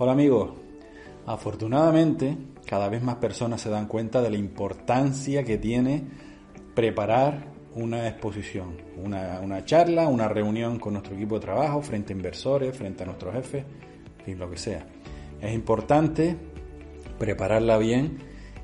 [0.00, 0.50] Hola amigos,
[1.26, 6.04] afortunadamente cada vez más personas se dan cuenta de la importancia que tiene
[6.72, 12.76] preparar una exposición, una, charla, una reunión con nuestro equipo de trabajo, frente a inversores,
[12.76, 13.64] frente a nuestros jefes,
[14.24, 14.86] fin, lo que sea.
[15.40, 16.36] Es importante
[17.18, 18.18] prepararla bien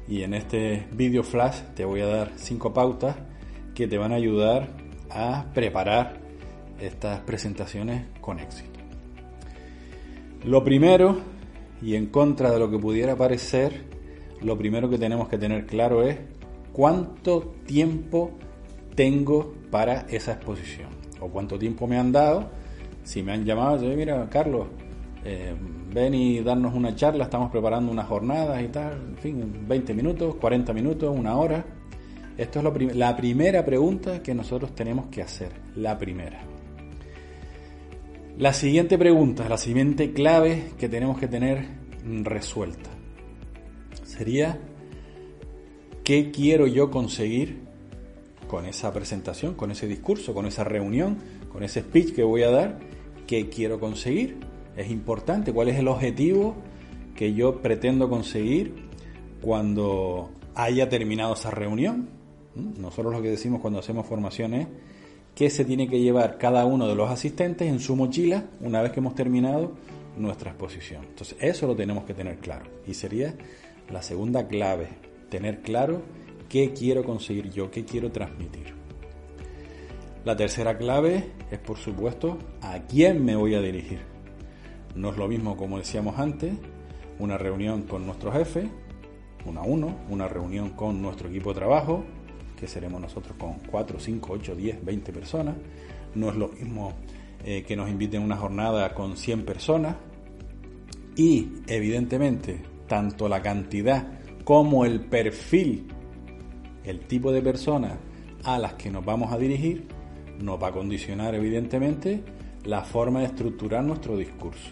[0.06, 3.16] y en este video flash te voy a dar cinco pautas
[3.74, 4.68] que te van a ayudar
[5.10, 6.20] a preparar
[6.78, 8.73] estas presentaciones con éxito.
[10.44, 11.16] Lo primero,
[11.80, 13.84] y en contra de lo que pudiera parecer,
[14.42, 16.18] lo primero que tenemos que tener claro es
[16.74, 18.32] cuánto tiempo
[18.94, 22.50] tengo para esa exposición o cuánto tiempo me han dado.
[23.04, 24.66] Si me han llamado, yo, mira, Carlos,
[25.24, 25.54] eh,
[25.94, 30.34] ven y darnos una charla, estamos preparando unas jornadas y tal, en fin, 20 minutos,
[30.34, 31.64] 40 minutos, una hora.
[32.36, 36.53] Esto es la primera pregunta que nosotros tenemos que hacer, la primera.
[38.36, 41.68] La siguiente pregunta, la siguiente clave que tenemos que tener
[42.24, 42.90] resuelta
[44.02, 44.58] sería
[46.02, 47.60] ¿qué quiero yo conseguir
[48.48, 51.18] con esa presentación, con ese discurso, con esa reunión,
[51.48, 52.80] con ese speech que voy a dar?
[53.28, 54.40] ¿Qué quiero conseguir?
[54.76, 56.56] Es importante, ¿cuál es el objetivo
[57.14, 58.74] que yo pretendo conseguir
[59.42, 62.08] cuando haya terminado esa reunión?
[62.56, 62.80] ¿Mm?
[62.80, 64.66] Nosotros lo que decimos cuando hacemos formaciones
[65.34, 68.92] qué se tiene que llevar cada uno de los asistentes en su mochila una vez
[68.92, 69.72] que hemos terminado
[70.16, 71.04] nuestra exposición.
[71.04, 72.66] Entonces, eso lo tenemos que tener claro.
[72.86, 73.34] Y sería
[73.90, 74.88] la segunda clave,
[75.28, 76.02] tener claro
[76.48, 78.74] qué quiero conseguir yo, qué quiero transmitir.
[80.24, 83.98] La tercera clave es, por supuesto, a quién me voy a dirigir.
[84.94, 86.54] No es lo mismo, como decíamos antes,
[87.18, 88.70] una reunión con nuestro jefe,
[89.44, 92.04] uno a uno, una reunión con nuestro equipo de trabajo,
[92.66, 95.56] seremos nosotros con 4, 5, 8, 10, 20 personas.
[96.14, 96.92] No es lo mismo
[97.44, 99.96] eh, que nos inviten a una jornada con 100 personas.
[101.16, 104.06] Y evidentemente, tanto la cantidad
[104.44, 105.86] como el perfil,
[106.84, 107.92] el tipo de personas
[108.44, 109.86] a las que nos vamos a dirigir,
[110.40, 112.22] nos va a condicionar evidentemente
[112.64, 114.70] la forma de estructurar nuestro discurso.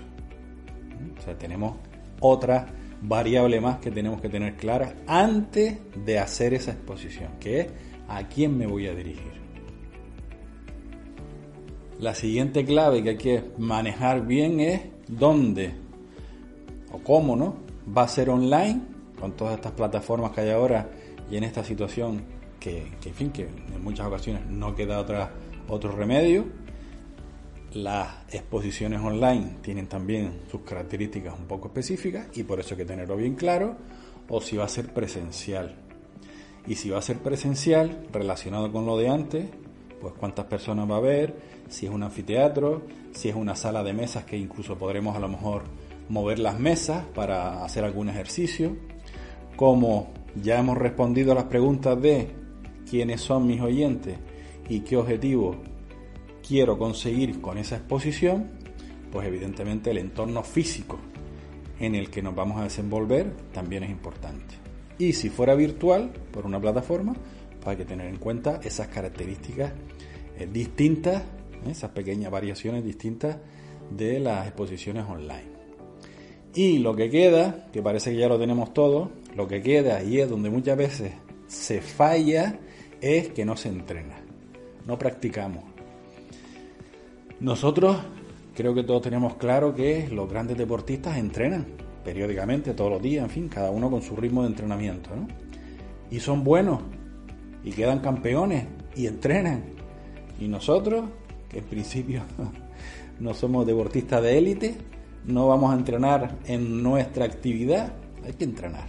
[1.18, 1.76] O sea, tenemos
[2.20, 2.66] otra
[3.02, 7.66] variable más que tenemos que tener clara antes de hacer esa exposición, que es
[8.08, 9.32] a quién me voy a dirigir.
[11.98, 15.74] La siguiente clave que hay que manejar bien es dónde
[16.92, 17.56] o cómo, ¿no?
[17.96, 18.80] Va a ser online
[19.18, 20.90] con todas estas plataformas que hay ahora
[21.30, 22.22] y en esta situación
[22.58, 25.32] que, que en fin, que en muchas ocasiones no queda otra,
[25.68, 26.44] otro remedio.
[27.74, 32.84] Las exposiciones online tienen también sus características un poco específicas y por eso hay que
[32.84, 33.76] tenerlo bien claro.
[34.28, 35.76] O si va a ser presencial.
[36.66, 39.46] Y si va a ser presencial, relacionado con lo de antes,
[40.00, 41.34] pues cuántas personas va a haber,
[41.68, 42.82] si es un anfiteatro,
[43.12, 45.62] si es una sala de mesas que incluso podremos a lo mejor
[46.08, 48.76] mover las mesas para hacer algún ejercicio.
[49.56, 52.28] Como ya hemos respondido a las preguntas de
[52.88, 54.18] quiénes son mis oyentes
[54.68, 55.56] y qué objetivo
[56.46, 58.50] quiero conseguir con esa exposición,
[59.10, 60.98] pues evidentemente el entorno físico
[61.78, 64.54] en el que nos vamos a desenvolver también es importante.
[64.98, 67.14] Y si fuera virtual, por una plataforma,
[67.60, 69.72] pues hay que tener en cuenta esas características
[70.38, 71.70] eh, distintas, ¿eh?
[71.70, 73.36] esas pequeñas variaciones distintas
[73.90, 75.52] de las exposiciones online.
[76.54, 80.20] Y lo que queda, que parece que ya lo tenemos todo, lo que queda y
[80.20, 81.12] es donde muchas veces
[81.46, 82.58] se falla,
[83.00, 84.20] es que no se entrena,
[84.86, 85.71] no practicamos.
[87.42, 87.96] Nosotros
[88.54, 91.66] creo que todos tenemos claro que los grandes deportistas entrenan
[92.04, 95.26] periódicamente, todos los días, en fin, cada uno con su ritmo de entrenamiento, ¿no?
[96.08, 96.82] Y son buenos,
[97.64, 99.64] y quedan campeones, y entrenan.
[100.38, 101.06] Y nosotros,
[101.48, 102.22] que en principio
[103.18, 104.76] no somos deportistas de élite,
[105.26, 107.92] no vamos a entrenar en nuestra actividad,
[108.24, 108.86] hay que entrenar.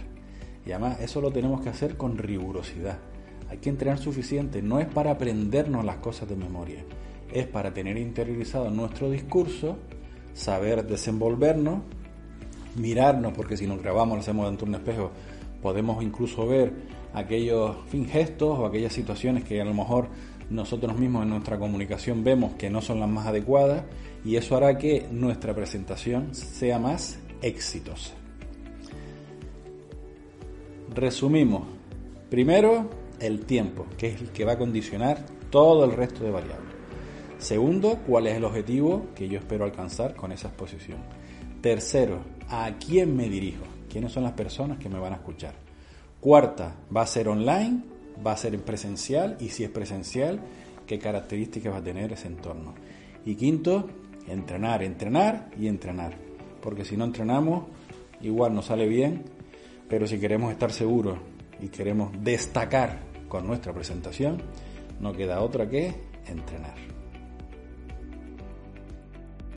[0.64, 2.98] Y además eso lo tenemos que hacer con rigurosidad.
[3.50, 6.84] Hay que entrenar suficiente, no es para aprendernos las cosas de memoria,
[7.34, 9.76] es para tener interiorizado nuestro discurso,
[10.32, 11.80] saber desenvolvernos,
[12.76, 15.10] mirarnos, porque si nos grabamos, lo hacemos dentro de un espejo,
[15.60, 16.72] podemos incluso ver
[17.12, 20.08] aquellos fin, gestos o aquellas situaciones que a lo mejor
[20.48, 23.82] nosotros mismos en nuestra comunicación vemos que no son las más adecuadas
[24.24, 28.14] y eso hará que nuestra presentación sea más exitosa.
[30.94, 31.62] Resumimos.
[32.30, 36.73] Primero, el tiempo, que es el que va a condicionar todo el resto de variables.
[37.44, 40.96] Segundo, cuál es el objetivo que yo espero alcanzar con esa exposición.
[41.60, 45.52] Tercero, a quién me dirijo, quiénes son las personas que me van a escuchar.
[46.20, 47.82] Cuarta, va a ser online,
[48.26, 50.40] va a ser presencial y si es presencial,
[50.86, 52.72] qué características va a tener ese entorno.
[53.26, 53.90] Y quinto,
[54.26, 56.14] entrenar, entrenar y entrenar.
[56.62, 57.64] Porque si no entrenamos,
[58.22, 59.22] igual nos sale bien,
[59.86, 61.18] pero si queremos estar seguros
[61.60, 64.40] y queremos destacar con nuestra presentación,
[64.98, 65.92] no queda otra que
[66.26, 66.93] entrenar.